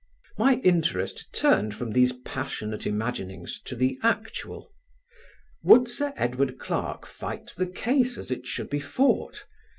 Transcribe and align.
My 0.35 0.55
interest 0.63 1.27
turned 1.31 1.75
from 1.75 1.91
these 1.91 2.11
passionate 2.11 2.87
imaginings 2.87 3.61
to 3.65 3.75
the 3.75 3.99
actual. 4.01 4.71
Would 5.63 5.87
Sir 5.87 6.11
Edward 6.17 6.57
Clarke 6.57 7.05
fight 7.05 7.53
the 7.55 7.67
case 7.67 8.17
as 8.17 8.31
it 8.31 8.47
should 8.47 8.71
be 8.71 8.79
fought? 8.79 9.45